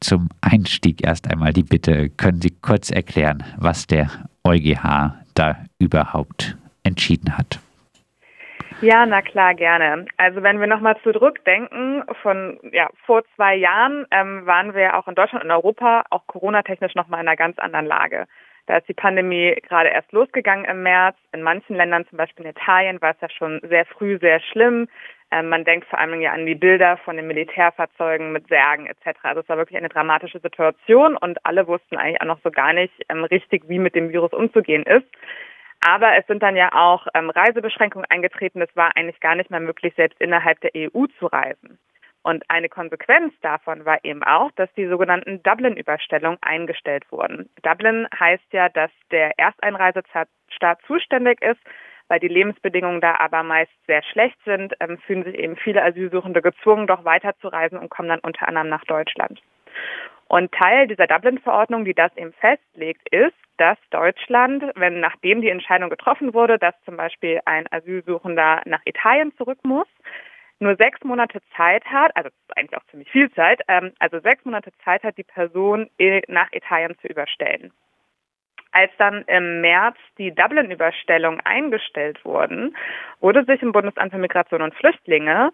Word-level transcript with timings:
zum 0.00 0.28
Einstieg 0.40 1.06
erst 1.06 1.30
einmal 1.30 1.52
die 1.52 1.62
Bitte, 1.62 2.10
können 2.10 2.40
Sie 2.40 2.52
kurz 2.62 2.90
erklären, 2.90 3.44
was 3.58 3.86
der 3.86 4.08
EuGH 4.44 5.14
da 5.34 5.56
überhaupt 5.78 6.56
entschieden 6.82 7.36
hat? 7.36 7.60
Ja, 8.80 9.04
na 9.04 9.20
klar, 9.20 9.54
gerne. 9.54 10.06
Also 10.16 10.42
wenn 10.42 10.58
wir 10.58 10.66
nochmal 10.66 10.96
zurückdenken, 11.02 12.02
von 12.22 12.58
ja, 12.72 12.88
vor 13.04 13.22
zwei 13.36 13.54
Jahren 13.54 14.06
ähm, 14.10 14.46
waren 14.46 14.74
wir 14.74 14.96
auch 14.96 15.06
in 15.06 15.14
Deutschland 15.14 15.44
und 15.44 15.50
Europa 15.50 16.04
auch 16.08 16.26
Corona-technisch 16.26 16.94
nochmal 16.94 17.20
in 17.20 17.28
einer 17.28 17.36
ganz 17.36 17.58
anderen 17.58 17.84
Lage. 17.84 18.26
Da 18.66 18.78
ist 18.78 18.88
die 18.88 18.94
Pandemie 18.94 19.54
gerade 19.68 19.90
erst 19.90 20.12
losgegangen 20.12 20.64
im 20.64 20.82
März. 20.82 21.16
In 21.32 21.42
manchen 21.42 21.76
Ländern, 21.76 22.06
zum 22.08 22.16
Beispiel 22.16 22.46
in 22.46 22.52
Italien, 22.52 23.02
war 23.02 23.10
es 23.10 23.20
ja 23.20 23.28
schon 23.28 23.60
sehr 23.68 23.84
früh 23.84 24.18
sehr 24.18 24.40
schlimm. 24.40 24.88
Ähm, 25.32 25.48
man 25.48 25.64
denkt 25.64 25.86
vor 25.88 25.98
allem 25.98 26.20
ja 26.20 26.32
an 26.32 26.46
die 26.46 26.54
Bilder 26.54 26.96
von 26.98 27.16
den 27.16 27.26
Militärfahrzeugen 27.26 28.32
mit 28.32 28.48
Särgen 28.48 28.86
etc. 28.86 29.18
Also 29.22 29.40
es 29.40 29.48
war 29.48 29.56
wirklich 29.56 29.78
eine 29.78 29.88
dramatische 29.88 30.40
Situation 30.40 31.16
und 31.16 31.44
alle 31.44 31.66
wussten 31.66 31.96
eigentlich 31.96 32.20
auch 32.20 32.26
noch 32.26 32.40
so 32.42 32.50
gar 32.50 32.72
nicht 32.72 32.92
ähm, 33.08 33.24
richtig, 33.24 33.68
wie 33.68 33.78
mit 33.78 33.94
dem 33.94 34.10
Virus 34.10 34.32
umzugehen 34.32 34.82
ist. 34.82 35.06
Aber 35.80 36.16
es 36.16 36.26
sind 36.26 36.42
dann 36.42 36.56
ja 36.56 36.72
auch 36.72 37.06
ähm, 37.14 37.30
Reisebeschränkungen 37.30 38.10
eingetreten. 38.10 38.60
Es 38.60 38.74
war 38.76 38.96
eigentlich 38.96 39.20
gar 39.20 39.34
nicht 39.34 39.50
mehr 39.50 39.60
möglich, 39.60 39.94
selbst 39.96 40.20
innerhalb 40.20 40.60
der 40.60 40.72
EU 40.74 41.06
zu 41.18 41.26
reisen. 41.26 41.78
Und 42.22 42.44
eine 42.50 42.68
Konsequenz 42.68 43.32
davon 43.40 43.86
war 43.86 44.04
eben 44.04 44.22
auch, 44.22 44.50
dass 44.52 44.70
die 44.74 44.86
sogenannten 44.86 45.42
Dublin-Überstellungen 45.42 46.38
eingestellt 46.42 47.10
wurden. 47.10 47.48
Dublin 47.62 48.06
heißt 48.18 48.52
ja, 48.52 48.68
dass 48.68 48.90
der 49.10 49.38
Ersteinreisestaat 49.38 50.28
zuständig 50.86 51.40
ist, 51.40 51.60
weil 52.10 52.18
die 52.18 52.28
Lebensbedingungen 52.28 53.00
da 53.00 53.14
aber 53.20 53.44
meist 53.44 53.72
sehr 53.86 54.02
schlecht 54.02 54.36
sind, 54.44 54.74
ähm, 54.80 54.98
fühlen 54.98 55.22
sich 55.22 55.36
eben 55.36 55.56
viele 55.56 55.82
Asylsuchende 55.82 56.42
gezwungen, 56.42 56.88
doch 56.88 57.04
weiterzureisen 57.04 57.78
und 57.78 57.88
kommen 57.88 58.08
dann 58.08 58.18
unter 58.18 58.48
anderem 58.48 58.68
nach 58.68 58.84
Deutschland. 58.84 59.40
Und 60.26 60.50
Teil 60.52 60.88
dieser 60.88 61.06
Dublin-Verordnung, 61.06 61.84
die 61.84 61.94
das 61.94 62.14
eben 62.16 62.32
festlegt, 62.32 63.08
ist, 63.12 63.36
dass 63.58 63.78
Deutschland, 63.90 64.64
wenn 64.74 64.98
nachdem 64.98 65.40
die 65.40 65.50
Entscheidung 65.50 65.88
getroffen 65.88 66.34
wurde, 66.34 66.58
dass 66.58 66.74
zum 66.84 66.96
Beispiel 66.96 67.40
ein 67.44 67.66
Asylsuchender 67.70 68.62
nach 68.64 68.80
Italien 68.86 69.32
zurück 69.36 69.58
muss, 69.62 69.88
nur 70.58 70.74
sechs 70.76 71.02
Monate 71.04 71.40
Zeit 71.56 71.84
hat, 71.84 72.14
also 72.16 72.28
eigentlich 72.56 72.76
auch 72.76 72.84
ziemlich 72.90 73.10
viel 73.10 73.30
Zeit, 73.32 73.60
ähm, 73.68 73.92
also 74.00 74.18
sechs 74.18 74.44
Monate 74.44 74.72
Zeit 74.84 75.04
hat, 75.04 75.16
die 75.16 75.24
Person 75.24 75.88
nach 76.26 76.50
Italien 76.52 76.96
zu 77.00 77.06
überstellen. 77.06 77.72
Als 78.72 78.90
dann 78.98 79.24
im 79.26 79.60
März 79.60 79.96
die 80.18 80.34
Dublin-Überstellung 80.34 81.40
eingestellt 81.40 82.24
wurden, 82.24 82.76
wurde 83.20 83.44
sich 83.44 83.62
im 83.62 83.72
Bundesamt 83.72 84.12
für 84.12 84.18
Migration 84.18 84.62
und 84.62 84.74
Flüchtlinge 84.74 85.50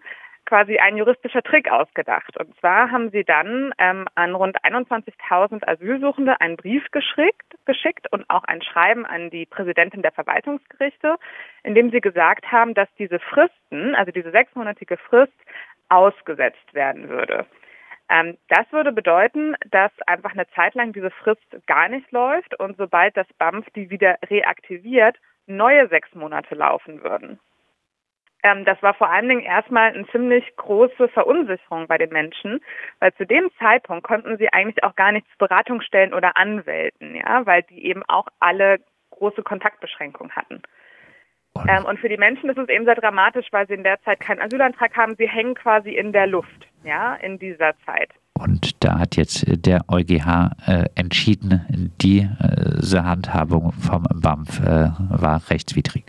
quasi 0.47 0.77
ein 0.77 0.97
juristischer 0.97 1.43
Trick 1.43 1.69
ausgedacht. 1.69 2.37
Und 2.39 2.57
zwar 2.59 2.89
haben 2.89 3.11
sie 3.11 3.23
dann 3.23 3.73
ähm, 3.77 4.07
an 4.15 4.33
rund 4.33 4.57
21.000 4.63 5.67
Asylsuchende 5.67 6.41
einen 6.41 6.55
Brief 6.55 6.89
geschickt, 6.91 7.55
geschickt 7.65 8.07
und 8.11 8.27
auch 8.29 8.45
ein 8.45 8.61
Schreiben 8.61 9.05
an 9.05 9.29
die 9.29 9.45
Präsidentin 9.45 10.01
der 10.01 10.13
Verwaltungsgerichte, 10.13 11.17
in 11.63 11.75
dem 11.75 11.91
sie 11.91 12.01
gesagt 12.01 12.51
haben, 12.51 12.73
dass 12.73 12.87
diese 12.97 13.19
Fristen, 13.19 13.93
also 13.93 14.11
diese 14.11 14.31
sechsmonatige 14.31 14.97
Frist, 14.97 15.33
ausgesetzt 15.89 16.73
werden 16.73 17.09
würde. 17.09 17.45
Ähm, 18.09 18.37
das 18.47 18.71
würde 18.71 18.91
bedeuten, 18.91 19.55
dass 19.69 19.91
einfach 20.05 20.31
eine 20.31 20.47
Zeit 20.51 20.75
lang 20.75 20.93
diese 20.93 21.11
Frist 21.11 21.45
gar 21.67 21.89
nicht 21.89 22.11
läuft 22.11 22.57
und 22.59 22.77
sobald 22.77 23.17
das 23.17 23.27
BAMF 23.37 23.65
die 23.75 23.89
wieder 23.89 24.17
reaktiviert, 24.29 25.17
neue 25.45 25.87
sechs 25.89 26.13
Monate 26.13 26.55
laufen 26.55 27.03
würden. 27.03 27.39
Ähm, 28.43 28.65
das 28.65 28.81
war 28.81 28.93
vor 28.93 29.09
allen 29.09 29.27
Dingen 29.27 29.41
erstmal 29.41 29.93
eine 29.93 30.07
ziemlich 30.07 30.55
große 30.55 31.09
Verunsicherung 31.09 31.87
bei 31.87 31.97
den 31.97 32.11
Menschen, 32.11 32.61
weil 32.99 33.13
zu 33.15 33.25
dem 33.25 33.49
Zeitpunkt 33.59 34.03
konnten 34.03 34.37
sie 34.37 34.51
eigentlich 34.53 34.83
auch 34.83 34.95
gar 34.95 35.11
nichts 35.11 35.29
Beratungsstellen 35.37 36.13
oder 36.13 36.37
Anwälten, 36.37 37.15
ja, 37.15 37.45
weil 37.45 37.63
die 37.63 37.85
eben 37.85 38.03
auch 38.07 38.27
alle 38.39 38.79
große 39.11 39.43
Kontaktbeschränkungen 39.43 40.35
hatten. 40.35 40.61
Ähm, 41.67 41.85
und 41.85 41.99
für 41.99 42.09
die 42.09 42.17
Menschen 42.17 42.49
ist 42.49 42.57
es 42.57 42.69
eben 42.69 42.85
sehr 42.85 42.95
dramatisch, 42.95 43.47
weil 43.51 43.67
sie 43.67 43.73
in 43.73 43.83
der 43.83 44.01
Zeit 44.01 44.19
keinen 44.19 44.41
Asylantrag 44.41 44.95
haben. 44.95 45.15
Sie 45.17 45.27
hängen 45.27 45.55
quasi 45.55 45.91
in 45.91 46.11
der 46.11 46.27
Luft, 46.27 46.67
ja, 46.83 47.15
in 47.15 47.39
dieser 47.39 47.73
Zeit. 47.85 48.09
Und 48.33 48.83
da 48.83 48.99
hat 48.99 49.15
jetzt 49.15 49.45
der 49.65 49.81
EuGH 49.89 50.51
äh, 50.67 50.85
entschieden, 50.95 51.91
diese 52.01 53.03
Handhabung 53.03 53.71
vom 53.71 54.03
BAMF 54.13 54.59
äh, 54.59 54.89
war 55.09 55.41
rechtswidrig. 55.49 56.05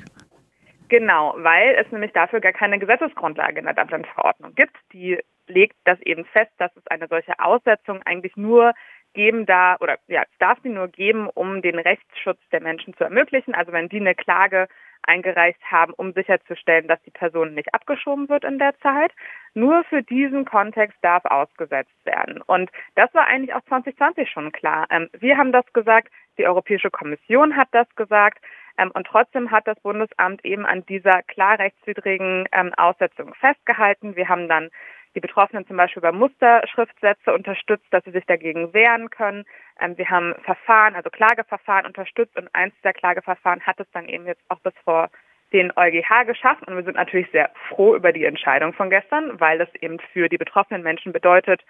Genau, 0.88 1.34
weil 1.38 1.74
es 1.74 1.90
nämlich 1.92 2.12
dafür 2.12 2.40
gar 2.40 2.52
keine 2.52 2.78
Gesetzesgrundlage 2.78 3.58
in 3.58 3.66
der 3.66 3.74
Dublin-Verordnung 3.74 4.54
gibt. 4.54 4.76
Die 4.92 5.18
legt 5.46 5.76
das 5.84 6.00
eben 6.02 6.24
fest, 6.26 6.52
dass 6.58 6.74
es 6.76 6.86
eine 6.86 7.08
solche 7.08 7.38
Aussetzung 7.38 8.02
eigentlich 8.04 8.36
nur 8.36 8.72
geben 9.14 9.46
darf, 9.46 9.80
oder 9.80 9.98
ja, 10.06 10.22
es 10.22 10.38
darf 10.38 10.58
sie 10.62 10.68
nur 10.68 10.88
geben, 10.88 11.28
um 11.28 11.62
den 11.62 11.78
Rechtsschutz 11.78 12.40
der 12.52 12.62
Menschen 12.62 12.94
zu 12.94 13.04
ermöglichen. 13.04 13.54
Also 13.54 13.72
wenn 13.72 13.88
die 13.88 14.00
eine 14.00 14.14
Klage 14.14 14.68
eingereicht 15.08 15.60
haben, 15.70 15.92
um 15.94 16.12
sicherzustellen, 16.12 16.86
dass 16.86 17.02
die 17.02 17.10
Person 17.10 17.54
nicht 17.54 17.74
abgeschoben 17.74 18.28
wird 18.28 18.44
in 18.44 18.58
der 18.58 18.78
Zeit. 18.80 19.12
Nur 19.54 19.82
für 19.84 20.02
diesen 20.02 20.44
Kontext 20.44 20.98
darf 21.02 21.24
ausgesetzt 21.24 21.94
werden. 22.04 22.42
Und 22.42 22.70
das 22.94 23.12
war 23.14 23.26
eigentlich 23.26 23.54
auch 23.54 23.64
2020 23.68 24.30
schon 24.30 24.52
klar. 24.52 24.86
Ähm, 24.90 25.08
wir 25.18 25.36
haben 25.36 25.52
das 25.52 25.64
gesagt, 25.72 26.12
die 26.38 26.46
Europäische 26.46 26.90
Kommission 26.90 27.56
hat 27.56 27.68
das 27.72 27.88
gesagt. 27.96 28.38
Ähm, 28.78 28.92
und 28.94 29.06
trotzdem 29.06 29.50
hat 29.50 29.66
das 29.66 29.80
Bundesamt 29.80 30.44
eben 30.44 30.64
an 30.64 30.86
dieser 30.86 31.22
klar 31.24 31.58
rechtswidrigen 31.58 32.46
ähm, 32.52 32.72
Aussetzung 32.76 33.34
festgehalten. 33.34 34.14
Wir 34.14 34.28
haben 34.28 34.48
dann 34.48 34.70
die 35.14 35.20
Betroffenen 35.20 35.66
zum 35.66 35.76
Beispiel 35.76 36.00
über 36.00 36.12
Musterschriftsätze 36.12 37.32
unterstützt, 37.32 37.86
dass 37.90 38.04
sie 38.04 38.10
sich 38.10 38.24
dagegen 38.26 38.72
wehren 38.72 39.10
können. 39.10 39.44
Ähm, 39.80 39.96
wir 39.96 40.08
haben 40.08 40.34
Verfahren, 40.44 40.94
also 40.94 41.10
Klageverfahren 41.10 41.86
unterstützt 41.86 42.36
und 42.36 42.48
eins 42.54 42.74
dieser 42.76 42.92
Klageverfahren 42.92 43.60
hat 43.62 43.80
es 43.80 43.90
dann 43.92 44.08
eben 44.08 44.26
jetzt 44.26 44.42
auch 44.48 44.60
bis 44.60 44.74
vor 44.84 45.10
den 45.52 45.72
EuGH 45.76 46.26
geschafft 46.26 46.66
und 46.66 46.76
wir 46.76 46.84
sind 46.84 46.96
natürlich 46.96 47.30
sehr 47.30 47.50
froh 47.68 47.96
über 47.96 48.12
die 48.12 48.24
Entscheidung 48.24 48.74
von 48.74 48.90
gestern, 48.90 49.40
weil 49.40 49.58
das 49.58 49.74
eben 49.76 49.98
für 50.12 50.28
die 50.28 50.36
betroffenen 50.36 50.82
Menschen 50.82 51.12
bedeutet, 51.12 51.62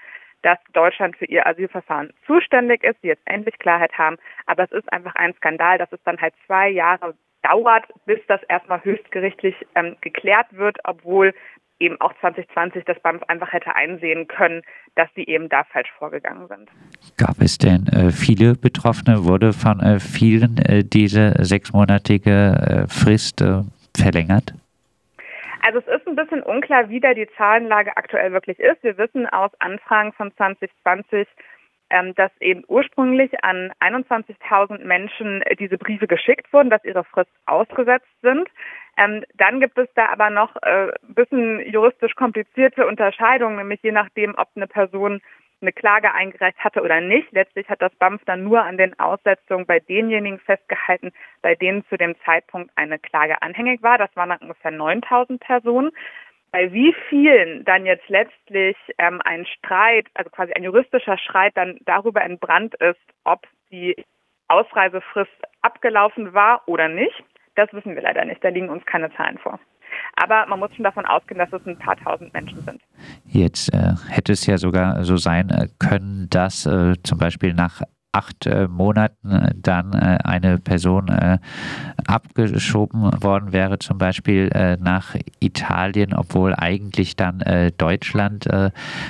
dass 0.42 0.58
Deutschland 0.72 1.16
für 1.16 1.26
ihr 1.26 1.46
Asylverfahren 1.46 2.12
zuständig 2.26 2.84
ist, 2.84 3.02
die 3.02 3.08
jetzt 3.08 3.22
endlich 3.24 3.58
Klarheit 3.58 3.96
haben. 3.96 4.16
Aber 4.46 4.64
es 4.64 4.72
ist 4.72 4.92
einfach 4.92 5.14
ein 5.14 5.34
Skandal, 5.34 5.78
dass 5.78 5.92
es 5.92 6.02
dann 6.04 6.20
halt 6.20 6.34
zwei 6.46 6.68
Jahre 6.68 7.14
dauert, 7.42 7.84
bis 8.06 8.20
das 8.26 8.42
erstmal 8.44 8.82
höchstgerichtlich 8.84 9.54
ähm, 9.74 9.96
geklärt 10.00 10.46
wird, 10.50 10.78
obwohl 10.84 11.34
eben 11.80 12.00
auch 12.00 12.12
2020 12.20 12.84
das 12.84 12.98
BAMF 13.00 13.22
einfach 13.28 13.52
hätte 13.52 13.74
einsehen 13.74 14.28
können, 14.28 14.62
dass 14.94 15.08
sie 15.14 15.24
eben 15.24 15.48
da 15.48 15.64
falsch 15.64 15.90
vorgegangen 15.98 16.48
sind. 16.48 16.68
Gab 17.16 17.40
es 17.40 17.58
denn 17.58 17.86
äh, 17.88 18.10
viele 18.10 18.54
Betroffene? 18.54 19.24
Wurde 19.24 19.52
von 19.52 19.80
äh, 19.80 20.00
vielen 20.00 20.58
äh, 20.58 20.84
diese 20.84 21.34
sechsmonatige 21.38 22.86
äh, 22.86 22.88
Frist 22.88 23.40
äh, 23.40 23.62
verlängert? 23.96 24.54
Also 25.62 25.80
es 25.80 26.00
ist 26.00 26.06
ein 26.06 26.16
bisschen 26.16 26.42
unklar, 26.42 26.88
wie 26.88 27.00
da 27.00 27.14
die 27.14 27.28
Zahlenlage 27.36 27.96
aktuell 27.96 28.32
wirklich 28.32 28.58
ist. 28.58 28.82
Wir 28.82 28.96
wissen 28.96 29.26
aus 29.26 29.50
Anfragen 29.58 30.12
von 30.12 30.32
2020, 30.36 31.26
ähm, 31.90 32.14
dass 32.14 32.30
eben 32.40 32.64
ursprünglich 32.68 33.32
an 33.44 33.72
21.000 33.80 34.84
Menschen 34.84 35.42
diese 35.58 35.78
Briefe 35.78 36.06
geschickt 36.06 36.52
wurden, 36.52 36.70
dass 36.70 36.84
ihre 36.84 37.04
Frist 37.04 37.30
ausgesetzt 37.46 38.08
sind. 38.22 38.48
Ähm, 38.96 39.24
dann 39.34 39.60
gibt 39.60 39.78
es 39.78 39.88
da 39.94 40.06
aber 40.08 40.30
noch 40.30 40.56
äh, 40.62 40.90
ein 40.90 41.14
bisschen 41.14 41.60
juristisch 41.70 42.14
komplizierte 42.14 42.86
Unterscheidungen, 42.86 43.56
nämlich 43.56 43.80
je 43.82 43.92
nachdem, 43.92 44.34
ob 44.36 44.48
eine 44.54 44.66
Person 44.66 45.20
eine 45.60 45.72
Klage 45.72 46.12
eingereicht 46.12 46.58
hatte 46.58 46.82
oder 46.82 47.00
nicht. 47.00 47.30
Letztlich 47.32 47.68
hat 47.68 47.82
das 47.82 47.94
BAMF 47.96 48.24
dann 48.26 48.44
nur 48.44 48.62
an 48.62 48.78
den 48.78 48.98
Aussetzungen 48.98 49.66
bei 49.66 49.80
denjenigen 49.80 50.38
festgehalten, 50.38 51.12
bei 51.42 51.54
denen 51.54 51.84
zu 51.88 51.96
dem 51.96 52.14
Zeitpunkt 52.24 52.70
eine 52.76 52.98
Klage 52.98 53.42
anhängig 53.42 53.82
war. 53.82 53.98
Das 53.98 54.14
waren 54.14 54.28
dann 54.28 54.38
ungefähr 54.38 54.70
9000 54.70 55.40
Personen. 55.40 55.90
Bei 56.50 56.72
wie 56.72 56.94
vielen 57.08 57.64
dann 57.64 57.84
jetzt 57.84 58.08
letztlich 58.08 58.76
ähm, 58.98 59.20
ein 59.24 59.46
Streit, 59.46 60.06
also 60.14 60.30
quasi 60.30 60.52
ein 60.54 60.64
juristischer 60.64 61.18
Streit 61.18 61.56
dann 61.56 61.78
darüber 61.84 62.22
entbrannt 62.22 62.74
ist, 62.76 63.00
ob 63.24 63.46
die 63.70 63.96
Ausreisefrist 64.48 65.30
abgelaufen 65.60 66.32
war 66.32 66.62
oder 66.66 66.88
nicht, 66.88 67.22
das 67.54 67.72
wissen 67.72 67.94
wir 67.94 68.02
leider 68.02 68.24
nicht. 68.24 68.42
Da 68.42 68.48
liegen 68.48 68.70
uns 68.70 68.84
keine 68.86 69.12
Zahlen 69.14 69.38
vor. 69.38 69.58
Aber 70.16 70.46
man 70.46 70.58
muss 70.58 70.74
schon 70.74 70.84
davon 70.84 71.06
ausgehen, 71.06 71.38
dass 71.38 71.52
es 71.52 71.66
ein 71.66 71.78
paar 71.78 71.96
tausend 71.96 72.32
Menschen 72.32 72.60
sind. 72.62 72.80
Jetzt 73.24 73.72
äh, 73.74 73.94
hätte 74.08 74.32
es 74.32 74.46
ja 74.46 74.58
sogar 74.58 75.04
so 75.04 75.16
sein 75.16 75.50
äh, 75.50 75.68
können, 75.78 76.28
dass 76.30 76.66
äh, 76.66 76.94
zum 77.02 77.18
Beispiel 77.18 77.54
nach 77.54 77.82
acht 78.18 78.46
äh, 78.46 78.66
Monaten 78.66 79.30
äh, 79.30 79.54
dann 79.54 79.92
äh, 79.92 80.18
eine 80.24 80.58
Person 80.58 81.06
äh, 81.08 81.38
abgeschoben 82.06 83.22
worden 83.22 83.52
wäre, 83.52 83.78
zum 83.78 83.98
Beispiel 83.98 84.50
äh, 84.52 84.76
nach 84.76 85.14
Italien, 85.38 86.12
obwohl 86.14 86.54
eigentlich 86.54 87.14
dann 87.14 87.40
äh, 87.40 87.70
Deutschland 87.72 88.48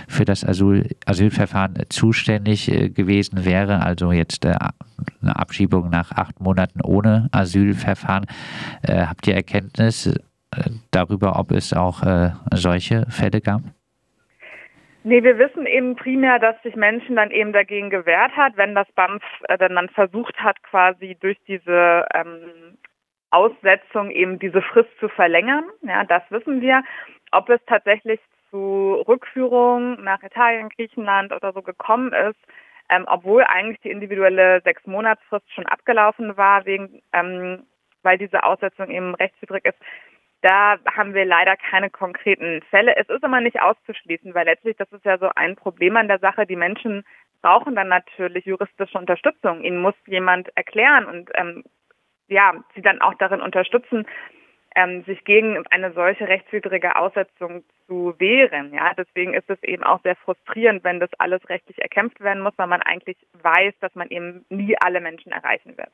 für 0.09 0.25
das 0.25 0.45
Asyl, 0.45 0.89
Asylverfahren 1.07 1.75
zuständig 1.89 2.67
gewesen 2.95 3.45
wäre. 3.45 3.83
Also 3.83 4.13
jetzt 4.13 4.45
eine 4.45 5.37
Abschiebung 5.37 5.91
nach 5.91 6.13
acht 6.13 6.41
Monaten 6.41 6.81
ohne 6.83 7.29
Asylverfahren. 7.33 8.27
habt 8.87 9.27
ihr 9.27 9.35
Erkenntnis 9.35 10.11
darüber, 10.91 11.39
ob 11.39 11.53
es 11.53 11.73
auch 11.73 12.03
solche 12.53 13.07
Fälle 13.09 13.41
gab? 13.41 13.63
Nee, 15.09 15.23
wir 15.23 15.39
wissen 15.39 15.65
eben 15.65 15.97
primär, 15.97 16.39
dass 16.39 16.63
sich 16.63 16.77
Menschen 16.77 17.17
dann 17.17 17.31
eben 17.31 17.55
dagegen 17.55 17.89
gewehrt 17.89 18.37
hat, 18.37 18.59
wenn 18.59 18.75
das 18.75 18.87
BAMF 18.93 19.23
äh, 19.49 19.57
dann 19.57 19.89
versucht 19.89 20.39
hat, 20.39 20.63
quasi 20.63 21.17
durch 21.19 21.39
diese 21.47 22.05
ähm, 22.13 22.77
Aussetzung 23.31 24.11
eben 24.11 24.39
diese 24.39 24.61
Frist 24.61 24.91
zu 25.01 25.09
verlängern. 25.09 25.65
Ja, 25.81 26.05
das 26.05 26.23
wissen 26.29 26.61
wir. 26.61 26.83
Ob 27.33 27.49
es 27.49 27.59
tatsächlich 27.67 28.21
zu 28.51 29.03
Rückführung 29.09 30.05
nach 30.05 30.23
Italien, 30.23 30.69
Griechenland 30.69 31.33
oder 31.33 31.55
so 31.55 31.63
gekommen 31.63 32.13
ist, 32.13 32.39
ähm, 32.91 33.07
obwohl 33.07 33.45
eigentlich 33.45 33.81
die 33.81 33.91
individuelle 33.91 34.61
Sechs-Monatsfrist 34.61 35.51
schon 35.55 35.65
abgelaufen 35.65 36.37
war, 36.37 36.67
wegen, 36.67 37.01
ähm, 37.15 37.63
weil 38.03 38.19
diese 38.19 38.43
Aussetzung 38.43 38.91
eben 38.91 39.15
rechtswidrig 39.15 39.65
ist, 39.65 39.79
da 40.41 40.77
haben 40.97 41.15
wir 41.15 41.25
leider 41.25 41.57
keine 41.57 41.91
konkreten 41.91 42.63
Fälle. 42.71 42.97
Es 42.97 43.09
ist 43.09 43.25
aber 43.25 43.41
nicht 43.41 43.61
auszuschließen, 43.61 44.35
weil 44.35 44.47
letztlich, 44.47 44.77
das 44.77 44.91
ist 44.93 45.05
ja 45.05 45.19
so 45.19 45.31
ein 45.35 45.57
Problem 45.57 45.97
an 45.97 46.09
der 46.09 46.21
Sache, 46.21 46.47
die 46.47 46.57
Menschen 46.57 47.05
brauchen 47.43 47.75
dann 47.75 47.89
natürlich 47.89 48.45
juristische 48.47 48.99
Unterstützung. 48.99 49.63
Ihnen 49.63 49.81
muss 49.81 49.95
jemand 50.07 50.49
erklären 50.57 51.07
und 51.07 51.31
ähm, 51.35 51.65
ja, 52.29 52.53
sie 52.75 52.83
dann 52.83 53.01
auch 53.01 53.15
darin 53.15 53.41
unterstützen, 53.41 54.07
ähm, 54.75 55.03
sich 55.05 55.25
gegen 55.25 55.67
eine 55.69 55.93
solche 55.93 56.29
rechtswidrige 56.29 56.97
Aussetzung 56.97 57.65
zu 57.87 58.15
wehren. 58.19 58.73
Ja, 58.75 58.93
deswegen 58.97 59.35
ist 59.35 59.49
es 59.49 59.63
eben 59.63 59.83
auch 59.83 60.03
sehr 60.03 60.17
frustrierend, 60.17 60.85
wenn 60.85 61.01
das 61.01 61.11
alles 61.19 61.49
rechtlich 61.49 61.79
erkämpft 61.81 62.21
werden 62.21 62.43
muss, 62.43 62.53
weil 62.57 62.67
man 62.67 62.83
eigentlich 62.83 63.17
weiß, 63.33 63.75
dass 63.81 63.95
man 63.95 64.09
eben 64.09 64.45
nie 64.51 64.77
alle 64.79 65.01
Menschen 65.01 65.33
erreichen 65.33 65.77
wird. 65.77 65.93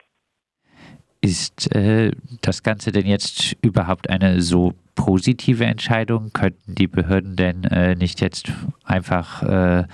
Ist 1.25 1.73
äh, 1.73 2.11
das 2.41 2.61
Ganze 2.61 2.91
denn 2.91 3.07
jetzt 3.07 3.55
überhaupt 3.63 4.11
eine 4.11 4.43
so 4.43 4.75
positive 4.93 5.65
Entscheidung? 5.65 6.31
Könnten 6.33 6.75
die 6.75 6.85
Behörden 6.85 7.35
denn 7.35 7.63
äh, 7.63 7.95
nicht 7.95 8.21
jetzt 8.21 8.51
einfach 8.83 9.41
äh, 9.41 9.85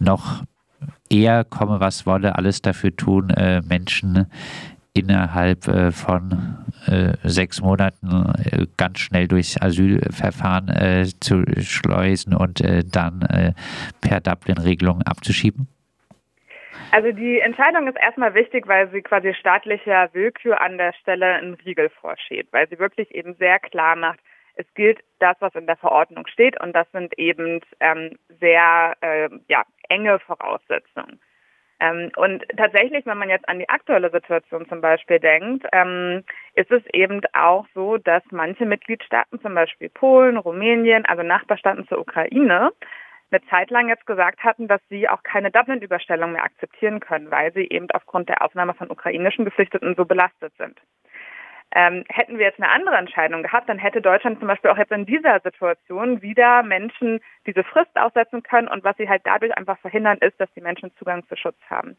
noch 0.00 0.42
eher 1.08 1.44
komme, 1.44 1.78
was 1.78 2.06
wolle, 2.06 2.34
alles 2.34 2.60
dafür 2.60 2.96
tun, 2.96 3.30
äh, 3.30 3.60
Menschen 3.60 4.26
innerhalb 4.94 5.68
äh, 5.68 5.92
von 5.92 6.56
äh, 6.86 7.12
sechs 7.22 7.60
Monaten 7.60 8.32
ganz 8.76 8.98
schnell 8.98 9.28
durchs 9.28 9.56
Asylverfahren 9.62 11.12
zu 11.20 11.44
schleusen 11.60 12.34
und 12.34 12.62
dann 12.90 13.54
per 14.00 14.20
Dublin-Regelung 14.20 15.02
abzuschieben? 15.02 15.68
Also 16.92 17.12
die 17.12 17.40
Entscheidung 17.40 17.88
ist 17.88 17.98
erstmal 17.98 18.34
wichtig, 18.34 18.66
weil 18.68 18.88
sie 18.90 19.02
quasi 19.02 19.34
staatlicher 19.34 20.10
Willkür 20.12 20.60
an 20.60 20.78
der 20.78 20.92
Stelle 20.94 21.26
einen 21.34 21.54
Riegel 21.54 21.90
vorschiebt, 21.90 22.52
weil 22.52 22.68
sie 22.68 22.78
wirklich 22.78 23.14
eben 23.14 23.34
sehr 23.34 23.58
klar 23.58 23.96
macht, 23.96 24.20
es 24.56 24.66
gilt 24.74 25.00
das, 25.18 25.36
was 25.40 25.54
in 25.56 25.66
der 25.66 25.76
Verordnung 25.76 26.26
steht 26.28 26.60
und 26.60 26.72
das 26.74 26.90
sind 26.92 27.18
eben 27.18 27.60
ähm, 27.80 28.16
sehr 28.40 28.94
ja, 29.48 29.64
enge 29.88 30.20
Voraussetzungen. 30.20 31.20
Ähm, 31.80 32.12
und 32.16 32.44
tatsächlich, 32.56 33.04
wenn 33.06 33.18
man 33.18 33.30
jetzt 33.30 33.48
an 33.48 33.58
die 33.58 33.68
aktuelle 33.68 34.10
Situation 34.10 34.68
zum 34.68 34.80
Beispiel 34.80 35.18
denkt, 35.18 35.66
ähm, 35.72 36.22
ist 36.54 36.70
es 36.70 36.82
eben 36.92 37.20
auch 37.32 37.66
so, 37.74 37.98
dass 37.98 38.22
manche 38.30 38.64
Mitgliedstaaten, 38.64 39.40
zum 39.40 39.54
Beispiel 39.54 39.88
Polen, 39.88 40.36
Rumänien, 40.36 41.04
also 41.04 41.22
Nachbarstaaten 41.22 41.86
zur 41.88 41.98
Ukraine, 41.98 42.70
eine 43.30 43.44
Zeit 43.48 43.70
lang 43.70 43.88
jetzt 43.88 44.06
gesagt 44.06 44.44
hatten, 44.44 44.68
dass 44.68 44.80
sie 44.88 45.08
auch 45.08 45.22
keine 45.22 45.50
Dublin-Überstellung 45.50 46.32
mehr 46.32 46.44
akzeptieren 46.44 47.00
können, 47.00 47.30
weil 47.30 47.52
sie 47.52 47.68
eben 47.68 47.90
aufgrund 47.92 48.28
der 48.28 48.42
Aufnahme 48.42 48.74
von 48.74 48.90
ukrainischen 48.90 49.44
Geflüchteten 49.44 49.94
so 49.96 50.04
belastet 50.04 50.52
sind. 50.56 50.80
Ähm, 51.76 52.04
hätten 52.08 52.38
wir 52.38 52.46
jetzt 52.46 52.60
eine 52.60 52.70
andere 52.70 52.96
Entscheidung 52.96 53.42
gehabt, 53.42 53.68
dann 53.68 53.78
hätte 53.78 54.00
Deutschland 54.00 54.38
zum 54.38 54.46
Beispiel 54.46 54.70
auch 54.70 54.78
jetzt 54.78 54.92
in 54.92 55.06
dieser 55.06 55.40
Situation 55.40 56.22
wieder 56.22 56.62
Menschen 56.62 57.20
diese 57.46 57.64
Frist 57.64 57.90
aussetzen 57.96 58.44
können 58.44 58.68
und 58.68 58.84
was 58.84 58.96
sie 58.96 59.08
halt 59.08 59.22
dadurch 59.24 59.56
einfach 59.58 59.78
verhindern 59.78 60.18
ist, 60.18 60.38
dass 60.38 60.52
die 60.52 60.60
Menschen 60.60 60.94
Zugang 60.96 61.26
zu 61.26 61.36
Schutz 61.36 61.58
haben. 61.68 61.96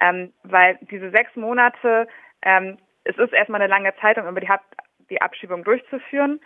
Ähm, 0.00 0.32
weil 0.42 0.76
diese 0.90 1.10
sechs 1.10 1.36
Monate, 1.36 2.08
ähm, 2.42 2.78
es 3.04 3.16
ist 3.16 3.32
erstmal 3.32 3.60
eine 3.60 3.70
lange 3.70 3.94
Zeit, 4.00 4.18
um 4.18 4.26
über 4.26 4.40
die, 4.40 4.50
die 5.08 5.22
Abschiebung 5.22 5.62
durchzuführen. 5.62 6.40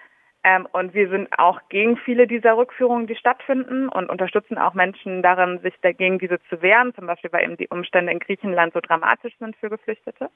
Ähm, 0.46 0.68
und 0.70 0.94
wir 0.94 1.08
sind 1.08 1.28
auch 1.40 1.60
gegen 1.70 1.96
viele 1.96 2.28
dieser 2.28 2.56
Rückführungen, 2.56 3.08
die 3.08 3.16
stattfinden 3.16 3.88
und 3.88 4.08
unterstützen 4.08 4.58
auch 4.58 4.74
Menschen 4.74 5.20
darin, 5.20 5.58
sich 5.58 5.74
dagegen 5.82 6.20
diese 6.20 6.38
zu 6.48 6.62
wehren, 6.62 6.94
zum 6.94 7.08
Beispiel 7.08 7.32
weil 7.32 7.42
eben 7.42 7.56
die 7.56 7.66
Umstände 7.66 8.12
in 8.12 8.20
Griechenland 8.20 8.72
so 8.72 8.80
dramatisch 8.80 9.36
sind 9.40 9.56
für 9.56 9.70
Geflüchtete. 9.70 10.30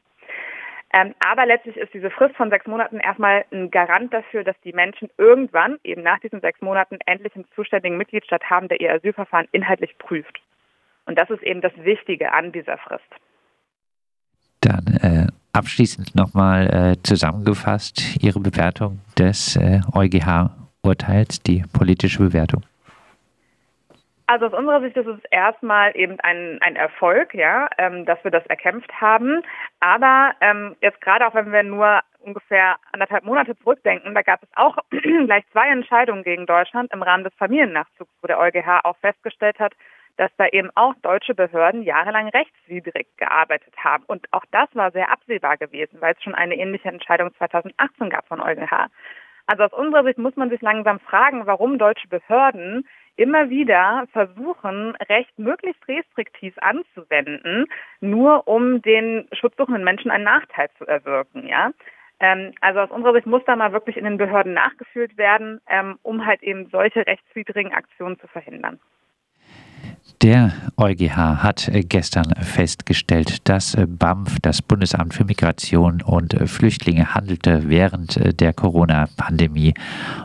Ähm, 0.93 1.15
aber 1.21 1.47
letztlich 1.47 1.77
ist 1.77 1.95
diese 1.95 2.11
Frist 2.11 2.35
von 2.35 2.51
sechs 2.51 2.67
Monaten 2.67 2.99
erstmal 2.99 3.45
ein 3.53 3.71
Garant 3.71 4.13
dafür, 4.13 4.43
dass 4.43 4.61
die 4.65 4.73
Menschen 4.73 5.11
irgendwann, 5.17 5.79
eben 5.85 6.03
nach 6.03 6.19
diesen 6.19 6.41
sechs 6.41 6.61
Monaten, 6.61 6.99
endlich 7.07 7.37
einen 7.37 7.47
zuständigen 7.55 7.97
Mitgliedstaat 7.97 8.51
haben, 8.51 8.67
der 8.67 8.81
ihr 8.81 8.93
Asylverfahren 8.93 9.47
inhaltlich 9.53 9.97
prüft. 9.99 10.41
Und 11.07 11.21
das 11.21 11.31
ist 11.31 11.45
eben 11.45 11.61
das 11.61 11.73
Wichtige 11.77 12.33
an 12.33 12.51
dieser 12.51 12.79
Frist. 12.79 13.05
Dann 14.61 14.87
äh, 15.03 15.40
abschließend 15.53 16.15
nochmal 16.15 16.67
äh, 16.69 17.03
zusammengefasst 17.03 18.23
Ihre 18.23 18.41
Bewertung 18.41 19.01
des 19.19 19.57
äh, 19.57 19.81
EuGH-Urteils, 19.93 21.43
die 21.43 21.65
politische 21.73 22.19
Bewertung. 22.19 22.65
Also 24.31 24.47
aus 24.47 24.53
unserer 24.53 24.81
Sicht 24.81 24.97
ist 24.97 25.09
es 25.09 25.19
erstmal 25.33 25.97
eben 25.97 26.21
ein, 26.21 26.59
ein 26.61 26.77
Erfolg, 26.77 27.35
ja, 27.35 27.69
ähm, 27.79 28.05
dass 28.05 28.23
wir 28.23 28.31
das 28.31 28.47
erkämpft 28.47 28.93
haben. 29.01 29.43
Aber 29.81 30.37
ähm, 30.41 30.77
jetzt 30.81 31.01
gerade 31.01 31.27
auch 31.27 31.35
wenn 31.35 31.51
wir 31.51 31.65
nur 31.65 32.01
ungefähr 32.21 32.77
anderthalb 32.93 33.25
Monate 33.25 33.59
zurückdenken, 33.59 34.15
da 34.15 34.23
gab 34.23 34.41
es 34.45 34.49
auch 34.55 34.77
gleich 34.91 35.45
zwei 35.51 35.69
Entscheidungen 35.71 36.23
gegen 36.23 36.47
Deutschland 36.47 36.93
im 36.93 37.03
Rahmen 37.03 37.25
des 37.25 37.35
Familiennachzugs, 37.35 38.13
wo 38.23 38.29
der 38.29 38.39
EuGH 38.39 38.85
auch 38.85 38.97
festgestellt 38.99 39.59
hat, 39.59 39.73
dass 40.21 40.31
da 40.37 40.47
eben 40.49 40.69
auch 40.75 40.95
deutsche 41.01 41.35
Behörden 41.35 41.83
jahrelang 41.83 42.29
rechtswidrig 42.29 43.07
gearbeitet 43.17 43.73
haben. 43.83 44.05
Und 44.07 44.31
auch 44.33 44.45
das 44.51 44.69
war 44.75 44.91
sehr 44.91 45.11
absehbar 45.11 45.57
gewesen, 45.57 45.99
weil 46.03 46.13
es 46.13 46.23
schon 46.23 46.35
eine 46.35 46.57
ähnliche 46.57 46.91
Entscheidung 46.91 47.35
2018 47.39 48.11
gab 48.11 48.29
von 48.29 48.43
EuGH. 48.43 48.91
Also 49.47 49.63
aus 49.63 49.73
unserer 49.73 50.05
Sicht 50.05 50.19
muss 50.19 50.37
man 50.37 50.51
sich 50.51 50.61
langsam 50.61 51.01
fragen, 51.01 51.47
warum 51.47 51.79
deutsche 51.79 52.07
Behörden 52.09 52.87
immer 53.17 53.49
wieder 53.49 54.05
versuchen, 54.13 54.95
Recht 55.09 55.39
möglichst 55.39 55.89
restriktiv 55.89 56.55
anzuwenden, 56.59 57.65
nur 58.03 58.47
um 58.47 58.83
den 58.83 59.27
schutzsuchenden 59.33 59.85
Menschen 59.85 60.11
einen 60.11 60.25
Nachteil 60.25 60.69
zu 60.77 60.87
erwirken, 60.87 61.49
ja. 61.49 61.73
Ähm, 62.21 62.53
also 62.61 62.81
aus 62.81 62.91
unserer 62.91 63.15
Sicht 63.15 63.27
muss 63.27 63.43
da 63.47 63.57
mal 63.57 63.73
wirklich 63.73 63.97
in 63.97 64.05
den 64.05 64.19
Behörden 64.19 64.53
nachgeführt 64.53 65.17
werden, 65.17 65.63
ähm, 65.67 65.99
um 66.03 66.27
halt 66.27 66.43
eben 66.43 66.69
solche 66.69 67.07
rechtswidrigen 67.07 67.73
Aktionen 67.73 68.21
zu 68.21 68.29
verhindern. 68.29 68.79
Der 70.23 70.53
EuGH 70.77 71.17
hat 71.43 71.71
gestern 71.73 72.35
festgestellt, 72.43 73.49
dass 73.49 73.75
BAMF, 73.89 74.37
das 74.43 74.61
Bundesamt 74.61 75.15
für 75.15 75.25
Migration 75.25 76.03
und 76.03 76.37
Flüchtlinge, 76.45 77.15
handelte 77.15 77.71
während 77.71 78.39
der 78.39 78.53
Corona-Pandemie 78.53 79.73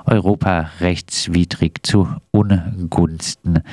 Europa 0.05 0.69
rechtswidrig 0.81 1.79
zu 1.83 2.09
Ungunsten 2.31 3.63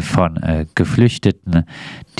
von 0.00 0.66
Geflüchteten. 0.74 1.64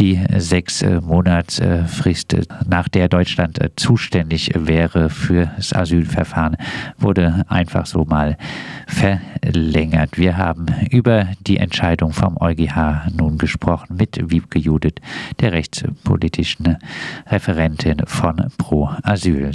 Die 0.00 0.18
sechs 0.38 0.82
Monatsfrist, 0.82 2.34
nach 2.66 2.88
der 2.88 3.10
Deutschland 3.10 3.58
zuständig 3.76 4.50
wäre 4.54 5.10
für 5.10 5.50
das 5.56 5.74
Asylverfahren, 5.74 6.56
wurde 6.96 7.44
einfach 7.48 7.84
so 7.84 8.06
mal 8.06 8.38
verlängert. 8.86 10.16
Wir 10.16 10.38
haben 10.38 10.66
über 10.90 11.28
die 11.46 11.58
Entscheidung 11.58 12.14
vom 12.14 12.38
EuGH 12.40 13.10
nun 13.14 13.36
gesprochen 13.36 13.96
mit 13.96 14.18
Wiebke 14.30 14.58
Judith, 14.58 14.94
der 15.38 15.52
rechtspolitischen 15.52 16.78
Referentin 17.26 17.98
von 18.06 18.46
Pro 18.56 18.88
Asyl. 19.02 19.52